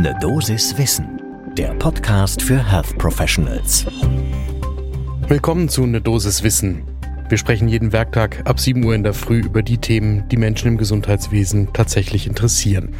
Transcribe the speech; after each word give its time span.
Ne 0.00 0.16
Dosis 0.20 0.78
Wissen, 0.78 1.20
der 1.56 1.74
Podcast 1.74 2.40
für 2.40 2.70
Health 2.70 2.96
Professionals. 2.98 3.84
Willkommen 5.26 5.68
zu 5.68 5.86
Ne 5.86 6.00
Dosis 6.00 6.44
Wissen. 6.44 6.84
Wir 7.28 7.36
sprechen 7.36 7.66
jeden 7.66 7.92
Werktag 7.92 8.48
ab 8.48 8.60
7 8.60 8.84
Uhr 8.84 8.94
in 8.94 9.02
der 9.02 9.12
Früh 9.12 9.40
über 9.40 9.60
die 9.60 9.78
Themen, 9.78 10.22
die 10.28 10.36
Menschen 10.36 10.68
im 10.68 10.78
Gesundheitswesen 10.78 11.72
tatsächlich 11.72 12.28
interessieren. 12.28 12.94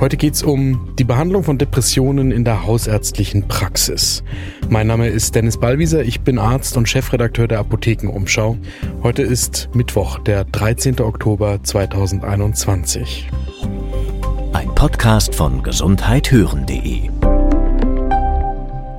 Heute 0.00 0.16
geht 0.16 0.34
es 0.34 0.42
um 0.42 0.92
die 0.98 1.04
Behandlung 1.04 1.44
von 1.44 1.56
Depressionen 1.56 2.32
in 2.32 2.44
der 2.44 2.66
hausärztlichen 2.66 3.46
Praxis. 3.46 4.24
Mein 4.68 4.88
Name 4.88 5.06
ist 5.06 5.36
Dennis 5.36 5.60
Ballwieser, 5.60 6.02
ich 6.02 6.22
bin 6.22 6.40
Arzt 6.40 6.76
und 6.76 6.88
Chefredakteur 6.88 7.46
der 7.46 7.60
Apothekenumschau. 7.60 8.58
Heute 9.04 9.22
ist 9.22 9.68
Mittwoch, 9.72 10.18
der 10.18 10.42
13. 10.42 10.98
Oktober 11.00 11.62
2021. 11.62 13.28
Podcast 14.78 15.34
von 15.34 15.64
gesundheithören.de 15.64 17.10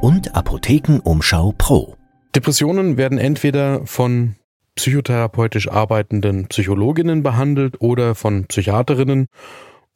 und 0.01 0.35
Apothekenumschau 0.35 1.53
Pro. 1.57 1.95
Depressionen 2.35 2.97
werden 2.97 3.17
entweder 3.17 3.85
von 3.85 4.35
psychotherapeutisch 4.75 5.71
arbeitenden 5.71 6.47
Psychologinnen 6.47 7.23
behandelt 7.23 7.79
oder 7.79 8.13
von 8.13 8.43
Psychiaterinnen 8.47 9.27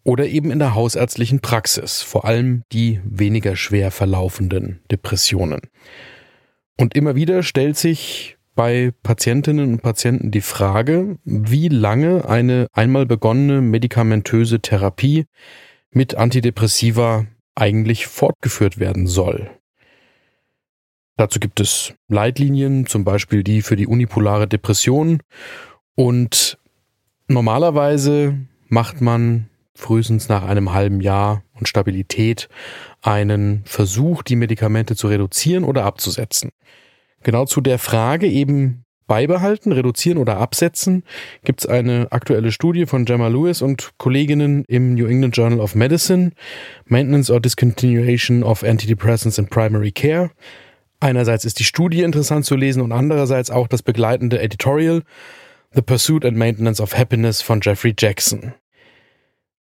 oder 0.05 0.25
eben 0.25 0.51
in 0.51 0.59
der 0.59 0.73
hausärztlichen 0.73 1.41
Praxis, 1.41 2.01
vor 2.01 2.23
allem 2.23 2.63
die 2.71 3.01
weniger 3.03 3.57
schwer 3.57 3.91
verlaufenden 3.91 4.79
Depressionen. 4.89 5.59
Und 6.79 6.95
immer 6.95 7.15
wieder 7.15 7.43
stellt 7.43 7.75
sich 7.75 8.37
bei 8.55 8.93
Patientinnen 9.03 9.73
und 9.73 9.81
Patienten 9.81 10.31
die 10.31 10.39
Frage, 10.39 11.17
wie 11.25 11.67
lange 11.67 12.29
eine 12.29 12.67
einmal 12.71 13.05
begonnene 13.05 13.59
medikamentöse 13.59 14.61
Therapie 14.61 15.25
mit 15.93 16.15
Antidepressiva 16.15 17.25
eigentlich 17.55 18.07
fortgeführt 18.07 18.79
werden 18.79 19.07
soll. 19.07 19.49
Dazu 21.17 21.39
gibt 21.39 21.59
es 21.59 21.93
Leitlinien, 22.07 22.87
zum 22.87 23.03
Beispiel 23.03 23.43
die 23.43 23.61
für 23.61 23.75
die 23.75 23.87
unipolare 23.87 24.47
Depression. 24.47 25.21
Und 25.95 26.57
normalerweise 27.27 28.37
macht 28.67 29.01
man 29.01 29.49
frühestens 29.75 30.29
nach 30.29 30.43
einem 30.43 30.73
halben 30.73 31.01
Jahr 31.01 31.43
und 31.53 31.67
Stabilität 31.67 32.49
einen 33.01 33.63
Versuch, 33.65 34.23
die 34.23 34.35
Medikamente 34.35 34.95
zu 34.95 35.07
reduzieren 35.07 35.63
oder 35.63 35.85
abzusetzen. 35.85 36.49
Genau 37.21 37.45
zu 37.45 37.61
der 37.61 37.79
Frage 37.79 38.27
eben 38.27 38.83
beibehalten, 39.13 39.71
reduzieren 39.71 40.17
oder 40.17 40.37
absetzen, 40.37 41.03
gibt 41.43 41.59
es 41.59 41.67
eine 41.67 42.11
aktuelle 42.11 42.51
Studie 42.51 42.87
von 42.87 43.05
Gemma 43.05 43.27
Lewis 43.27 43.61
und 43.61 43.91
Kolleginnen 43.99 44.65
im 44.67 44.95
New 44.95 45.05
England 45.05 45.37
Journal 45.37 45.59
of 45.59 45.75
Medicine, 45.75 46.31
Maintenance 46.85 47.29
or 47.29 47.39
Discontinuation 47.39 48.41
of 48.41 48.63
Antidepressants 48.63 49.37
in 49.37 49.45
Primary 49.45 49.91
Care. 49.91 50.31
Einerseits 50.99 51.45
ist 51.45 51.59
die 51.59 51.63
Studie 51.63 52.01
interessant 52.01 52.45
zu 52.45 52.55
lesen 52.55 52.81
und 52.81 52.91
andererseits 52.91 53.51
auch 53.51 53.67
das 53.67 53.83
begleitende 53.83 54.41
Editorial 54.41 55.03
The 55.75 55.83
Pursuit 55.83 56.25
and 56.25 56.35
Maintenance 56.35 56.81
of 56.81 56.97
Happiness 56.97 57.43
von 57.43 57.59
Jeffrey 57.61 57.93
Jackson. 57.95 58.55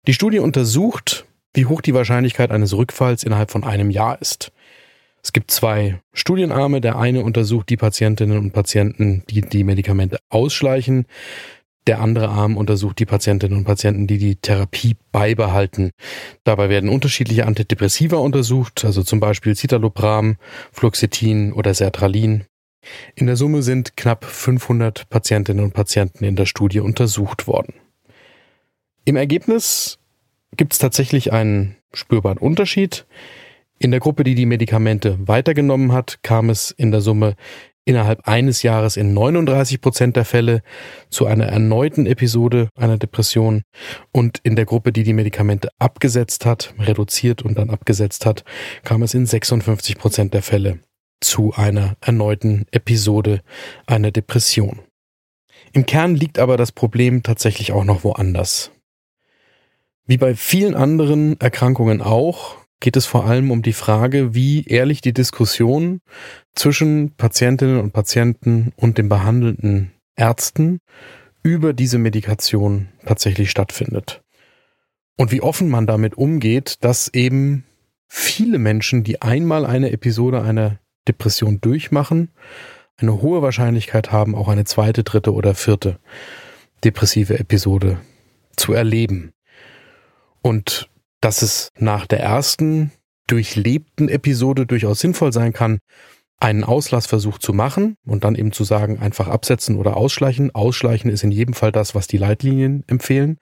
Die 0.07 0.13
Studie 0.13 0.41
untersucht, 0.41 1.25
wie 1.55 1.65
hoch 1.65 1.81
die 1.81 1.95
Wahrscheinlichkeit 1.95 2.51
eines 2.51 2.77
Rückfalls 2.77 3.25
innerhalb 3.25 3.51
von 3.51 3.65
einem 3.65 3.89
Jahr 3.89 4.21
ist. 4.21 4.53
Es 5.29 5.35
gibt 5.35 5.51
zwei 5.51 6.01
Studienarme. 6.15 6.81
Der 6.81 6.99
eine 6.99 7.23
untersucht 7.23 7.69
die 7.69 7.77
Patientinnen 7.77 8.39
und 8.39 8.53
Patienten, 8.53 9.25
die 9.29 9.43
die 9.43 9.63
Medikamente 9.63 10.17
ausschleichen. 10.31 11.05
Der 11.87 12.01
andere 12.01 12.31
Arm 12.31 12.57
untersucht 12.57 12.99
die 12.99 13.05
Patientinnen 13.05 13.59
und 13.59 13.65
Patienten, 13.65 14.07
die 14.07 14.17
die 14.17 14.37
Therapie 14.37 14.97
beibehalten. 15.13 15.91
Dabei 16.45 16.71
werden 16.71 16.89
unterschiedliche 16.89 17.45
Antidepressiva 17.45 18.17
untersucht, 18.17 18.87
also 18.87 19.03
zum 19.03 19.21
Beispiel 19.21 19.55
Citalopram, 19.55 20.39
Fluoxetin 20.73 21.53
oder 21.53 21.75
Sertralin. 21.75 22.47
In 23.15 23.27
der 23.27 23.37
Summe 23.37 23.61
sind 23.61 23.99
knapp 23.99 24.25
500 24.25 25.11
Patientinnen 25.11 25.63
und 25.63 25.75
Patienten 25.75 26.25
in 26.25 26.37
der 26.37 26.47
Studie 26.47 26.81
untersucht 26.81 27.47
worden. 27.47 27.75
Im 29.05 29.17
Ergebnis 29.17 29.99
gibt 30.57 30.73
es 30.73 30.79
tatsächlich 30.79 31.35
einen 31.35 31.77
spürbaren 31.93 32.39
Unterschied. 32.39 33.05
In 33.79 33.91
der 33.91 34.01
Gruppe, 34.01 34.25
die 34.25 34.35
die 34.35 34.47
Medikamente 34.47 35.19
weitergenommen 35.21 35.93
hat, 35.93 36.19
kam 36.23 36.51
es 36.51 36.73
in 36.73 36.91
der 36.91 37.01
Summe 37.01 37.37
innerhalb 37.85 38.29
eines 38.29 38.63
Jahres 38.63 38.99
in 38.99 39.15
39 39.15 39.81
Prozent 39.81 40.17
der 40.17 40.27
Fälle 40.27 40.63
zu 41.09 41.27
einer 41.27 41.47
erneuten 41.47 42.05
Episode 42.05 42.69
einer 42.77 42.99
Depression 42.99 43.63
und 44.13 44.41
in 44.43 44.57
der 44.57 44.67
Gruppe, 44.67 44.93
die 44.93 45.05
die 45.05 45.15
Medikamente 45.15 45.71
abgesetzt 45.79 46.45
hat, 46.45 46.75
reduziert 46.79 47.43
und 47.43 47.57
dann 47.57 47.71
abgesetzt 47.71 48.27
hat, 48.27 48.45
kam 48.85 49.03
es 49.03 49.15
in 49.15 49.25
56 49.25 49.97
Prozent 49.97 50.35
der 50.35 50.43
Fälle 50.43 50.81
zu 51.21 51.55
einer 51.55 51.97
erneuten 52.01 52.67
Episode 52.73 53.41
einer 53.87 54.11
Depression. 54.11 54.81
Im 55.73 55.87
Kern 55.87 56.15
liegt 56.15 56.39
aber 56.39 56.57
das 56.57 56.73
Problem 56.73 57.23
tatsächlich 57.23 57.73
auch 57.73 57.85
noch 57.85 58.05
woanders. 58.05 58.71
Wie 60.05 60.19
bei 60.19 60.35
vielen 60.35 60.75
anderen 60.75 61.41
Erkrankungen 61.41 62.03
auch, 62.03 62.57
geht 62.81 62.97
es 62.97 63.07
vor 63.07 63.27
allem 63.27 63.51
um 63.51 63.63
die 63.63 63.73
Frage, 63.73 64.35
wie 64.35 64.65
ehrlich 64.65 65.01
die 65.01 65.13
Diskussion 65.13 66.01
zwischen 66.55 67.13
Patientinnen 67.17 67.81
und 67.81 67.93
Patienten 67.93 68.73
und 68.77 68.99
den 68.99 69.09
behandelnden 69.09 69.93
Ärzten 70.17 70.81
über 71.43 71.73
diese 71.73 71.99
Medikation 71.99 72.89
tatsächlich 73.05 73.51
stattfindet. 73.51 74.23
Und 75.17 75.33
wie 75.33 75.41
offen 75.41 75.69
man 75.69 75.87
damit 75.87 76.17
umgeht, 76.17 76.85
dass 76.85 77.09
eben 77.09 77.65
viele 78.07 78.59
Menschen, 78.59 79.05
die 79.05 79.23
einmal 79.23 79.67
eine 79.67 79.91
Episode 79.91 80.43
einer 80.43 80.79
Depression 81.09 81.61
durchmachen, 81.61 82.31
eine 82.97 83.21
hohe 83.23 83.43
Wahrscheinlichkeit 83.43 84.13
haben, 84.13 84.35
auch 84.35 84.49
eine 84.49 84.65
zweite, 84.65 85.05
dritte 85.05 85.33
oder 85.33 85.55
vierte 85.55 85.99
depressive 86.85 87.39
Episode 87.39 87.99
zu 88.57 88.73
erleben. 88.73 89.33
Und 90.43 90.88
dass 91.21 91.43
es 91.43 91.71
nach 91.79 92.07
der 92.07 92.21
ersten 92.21 92.93
durchlebten 93.27 94.09
Episode 94.09 94.67
durchaus 94.67 95.01
sinnvoll 95.01 95.33
sein 95.33 95.53
kann, 95.53 95.79
einen 96.41 96.65
Auslassversuch 96.65 97.39
zu 97.39 97.53
machen 97.53 97.97
und 98.07 98.25
dann 98.25 98.37
eben 98.37 98.53
zu 98.53 98.65
sagen, 98.65 98.99
einfach 99.01 99.29
absetzen 99.29 99.77
oder 99.77 99.97
ausschleichen. 99.97 100.55
Ausschleichen 100.55 101.11
ist 101.11 101.25
in 101.25 101.33
jedem 101.33 101.55
Fall 101.55 101.73
das, 101.73 101.95
was 101.95 102.07
die 102.07 102.19
Leitlinien 102.19 102.85
empfehlen. 102.87 103.39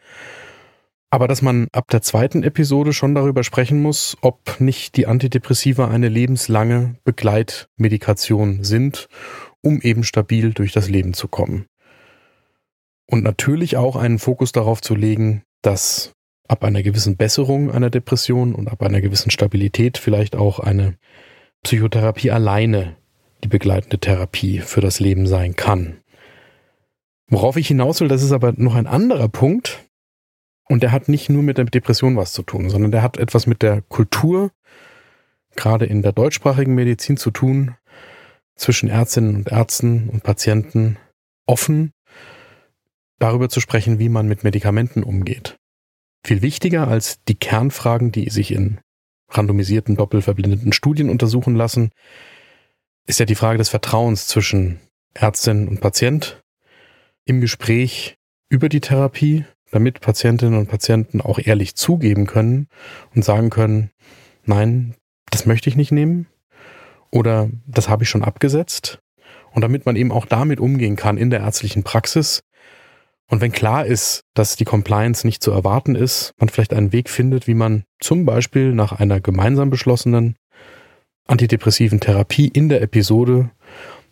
Aber 1.11 1.29
dass 1.29 1.41
man 1.41 1.69
ab 1.73 1.89
der 1.91 2.03
zweiten 2.03 2.43
Episode 2.43 2.93
schon 2.93 3.15
darüber 3.15 3.45
sprechen 3.45 3.81
muss, 3.81 4.17
ob 4.23 4.61
nicht 4.61 4.97
die 4.97 5.07
Antidepressiva 5.07 5.89
eine 5.89 6.09
lebenslange 6.09 6.97
Begleitmedikation 7.05 8.65
sind, 8.65 9.09
um 9.63 9.81
eben 9.83 10.03
stabil 10.03 10.53
durch 10.53 10.73
das 10.73 10.89
Leben 10.89 11.15
zu 11.15 11.29
kommen. 11.29 11.67
Und 13.09 13.23
natürlich 13.23 13.77
auch 13.77 13.95
einen 13.95 14.19
Fokus 14.19 14.51
darauf 14.53 14.83
zu 14.83 14.95
legen, 14.95 15.45
dass 15.63 16.13
ab 16.49 16.65
einer 16.65 16.83
gewissen 16.83 17.17
Besserung 17.17 17.71
einer 17.71 17.91
Depression 17.91 18.55
und 18.55 18.69
ab 18.69 18.83
einer 18.83 19.01
gewissen 19.01 19.31
Stabilität 19.31 19.99
vielleicht 19.99 20.37
auch 20.37 20.61
eine 20.61 20.97
Psychotherapie 21.63 22.31
alleine 22.31 22.97
die 23.45 23.49
begleitende 23.49 23.99
Therapie 23.99 24.61
für 24.61 24.81
das 24.81 25.01
Leben 25.01 25.27
sein 25.27 25.57
kann. 25.57 25.99
Worauf 27.29 27.57
ich 27.57 27.69
hinaus 27.69 28.01
will, 28.01 28.09
das 28.09 28.23
ist 28.23 28.33
aber 28.33 28.53
noch 28.57 28.75
ein 28.75 28.87
anderer 28.87 29.29
Punkt. 29.29 29.85
Und 30.69 30.83
der 30.83 30.91
hat 30.93 31.09
nicht 31.09 31.29
nur 31.29 31.43
mit 31.43 31.59
der 31.59 31.65
Depression 31.65 32.17
was 32.17 32.33
zu 32.33 32.43
tun, 32.43 32.71
sondern 32.71 32.91
der 32.91 33.03
hat 33.03 33.19
etwas 33.19 33.47
mit 33.47 33.63
der 33.63 33.83
Kultur, 33.83 34.51
gerade 35.55 35.87
in 35.87 36.03
der 36.03 36.13
deutschsprachigen 36.13 36.75
Medizin 36.75 37.17
zu 37.17 37.31
tun, 37.31 37.77
zwischen 38.57 38.89
Ärztinnen 38.89 39.37
und 39.37 39.53
Ärzten 39.53 40.09
und 40.09 40.23
Patienten 40.23 40.97
offen 41.47 41.93
darüber 43.19 43.49
zu 43.49 43.61
sprechen, 43.61 43.99
wie 43.99 44.09
man 44.09 44.27
mit 44.27 44.45
Medikamenten 44.45 45.03
umgeht. 45.03 45.57
Viel 46.27 46.43
wichtiger 46.43 46.89
als 46.89 47.23
die 47.29 47.37
Kernfragen, 47.37 48.11
die 48.11 48.31
sich 48.31 48.51
in 48.51 48.81
randomisierten, 49.29 49.95
doppelverblindeten 49.95 50.73
Studien 50.73 51.09
untersuchen 51.09 51.55
lassen, 51.55 51.91
ist 53.07 53.21
ja 53.21 53.27
die 53.27 53.37
Frage 53.37 53.59
des 53.59 53.69
Vertrauens 53.69 54.27
zwischen 54.27 54.81
Ärztin 55.15 55.69
und 55.69 55.81
Patient 55.81 56.43
im 57.27 57.41
Gespräch 57.41 58.17
über 58.49 58.69
die 58.69 58.81
Therapie, 58.81 59.45
damit 59.71 60.01
Patientinnen 60.01 60.59
und 60.59 60.67
Patienten 60.67 61.21
auch 61.21 61.39
ehrlich 61.39 61.77
zugeben 61.77 62.27
können 62.27 62.67
und 63.15 63.25
sagen 63.25 63.49
können, 63.49 63.93
nein, 64.47 64.97
das 65.31 65.47
möchte 65.47 65.69
ich 65.69 65.77
nicht 65.77 65.93
nehmen 65.93 66.27
oder 67.13 67.51
das 67.69 67.89
habe 67.89 68.03
ich 68.03 68.11
schon 68.11 68.25
abgesetzt. 68.25 68.99
Und 69.53 69.63
damit 69.63 69.87
man 69.87 69.95
eben 69.95 70.11
auch 70.11 70.27
damit 70.27 70.59
umgehen 70.59 70.97
kann 70.97 71.19
in 71.19 71.31
der 71.31 71.43
ärztlichen 71.43 71.85
Praxis, 71.85 72.43
und 73.29 73.41
wenn 73.41 73.53
klar 73.53 73.87
ist, 73.87 74.23
dass 74.35 74.57
die 74.57 74.65
Compliance 74.65 75.27
nicht 75.27 75.43
zu 75.43 75.51
erwarten 75.51 75.97
ist, 75.97 76.33
man 76.39 76.49
vielleicht 76.49 76.73
einen 76.73 76.93
Weg 76.93 77.11
findet, 77.11 77.47
wie 77.47 77.55
man 77.55 77.85
zum 78.01 78.25
Beispiel 78.25 78.73
nach 78.73 78.93
einer 78.93 79.21
gemeinsam 79.21 79.71
beschlossenen 79.71 80.37
antidepressiven 81.27 81.99
Therapie 81.99 82.47
in 82.47 82.69
der 82.69 82.83
Episode 82.83 83.51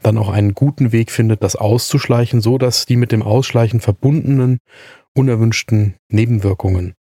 dann 0.03 0.19
auch 0.19 0.29
einen 0.29 0.55
guten 0.55 0.93
Weg 0.93 1.11
findet, 1.11 1.43
das 1.43 1.57
auszuschleichen, 1.57 2.41
so 2.41 2.59
dass 2.59 2.87
die 2.87 2.97
mit 2.97 3.13
dem 3.13 3.23
Ausschleichen 3.23 3.81
verbundenen 3.81 4.59
unerwünschten 5.15 5.95
Nebenwirkungen 6.11 6.95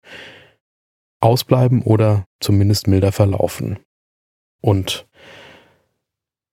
ausbleiben 1.21 1.81
oder 1.81 2.25
zumindest 2.39 2.87
milder 2.87 3.11
verlaufen. 3.11 3.79
Und 4.61 5.07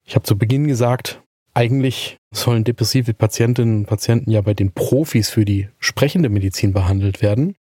ich 0.04 0.14
habe 0.14 0.24
zu 0.24 0.38
Beginn 0.38 0.68
gesagt, 0.68 1.22
eigentlich 1.58 2.18
sollen 2.32 2.62
depressive 2.62 3.14
Patientinnen 3.14 3.78
und 3.78 3.86
Patienten 3.86 4.30
ja 4.30 4.42
bei 4.42 4.54
den 4.54 4.70
Profis 4.70 5.28
für 5.28 5.44
die 5.44 5.68
sprechende 5.80 6.28
Medizin 6.28 6.72
behandelt 6.72 7.20
werden. 7.20 7.56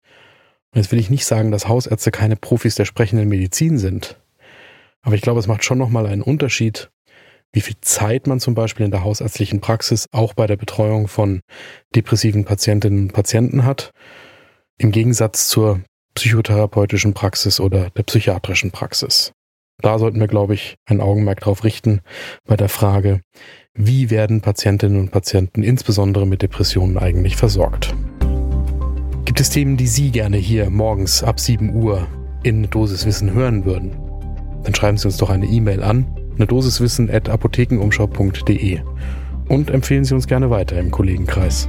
Und 0.70 0.76
jetzt 0.76 0.92
will 0.92 1.00
ich 1.00 1.10
nicht 1.10 1.26
sagen, 1.26 1.50
dass 1.50 1.66
Hausärzte 1.66 2.12
keine 2.12 2.36
Profis 2.36 2.76
der 2.76 2.84
sprechenden 2.84 3.28
Medizin 3.28 3.76
sind. 3.76 4.16
Aber 5.02 5.16
ich 5.16 5.20
glaube, 5.20 5.40
es 5.40 5.48
macht 5.48 5.64
schon 5.64 5.78
nochmal 5.78 6.06
einen 6.06 6.22
Unterschied, 6.22 6.90
wie 7.52 7.60
viel 7.60 7.74
Zeit 7.80 8.28
man 8.28 8.38
zum 8.38 8.54
Beispiel 8.54 8.84
in 8.84 8.92
der 8.92 9.02
hausärztlichen 9.02 9.60
Praxis 9.60 10.06
auch 10.12 10.32
bei 10.32 10.46
der 10.46 10.56
Betreuung 10.56 11.08
von 11.08 11.40
depressiven 11.96 12.44
Patientinnen 12.44 13.00
und 13.00 13.12
Patienten 13.12 13.64
hat, 13.64 13.90
im 14.78 14.92
Gegensatz 14.92 15.48
zur 15.48 15.80
psychotherapeutischen 16.14 17.14
Praxis 17.14 17.58
oder 17.58 17.90
der 17.90 18.04
psychiatrischen 18.04 18.70
Praxis. 18.70 19.32
Da 19.80 19.98
sollten 19.98 20.18
wir, 20.18 20.26
glaube 20.26 20.54
ich, 20.54 20.76
ein 20.86 21.00
Augenmerk 21.00 21.40
darauf 21.40 21.62
richten 21.64 22.00
bei 22.44 22.56
der 22.56 22.68
Frage, 22.68 23.22
wie 23.74 24.10
werden 24.10 24.40
Patientinnen 24.40 24.98
und 24.98 25.10
Patienten 25.12 25.62
insbesondere 25.62 26.26
mit 26.26 26.42
Depressionen 26.42 26.98
eigentlich 26.98 27.36
versorgt. 27.36 27.94
Gibt 29.24 29.38
es 29.40 29.50
Themen, 29.50 29.76
die 29.76 29.86
Sie 29.86 30.10
gerne 30.10 30.36
hier 30.36 30.68
morgens 30.68 31.22
ab 31.22 31.38
7 31.38 31.74
Uhr 31.74 32.08
in 32.42 32.68
Dosiswissen 32.70 33.32
hören 33.32 33.64
würden? 33.64 33.96
Dann 34.64 34.74
schreiben 34.74 34.96
Sie 34.96 35.06
uns 35.06 35.16
doch 35.16 35.30
eine 35.30 35.46
E-Mail 35.46 35.82
an, 35.82 36.06
eine 36.34 36.46
und 39.48 39.70
empfehlen 39.70 40.04
Sie 40.04 40.14
uns 40.14 40.26
gerne 40.26 40.50
weiter 40.50 40.76
im 40.78 40.90
Kollegenkreis. 40.90 41.68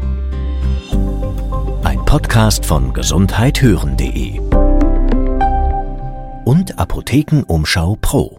Ein 1.84 2.04
Podcast 2.06 2.66
von 2.66 2.92
gesundheithören.de 2.94 4.40
und 6.46 6.80
Apothekenumschau 6.80 7.98
Pro. 8.01 8.38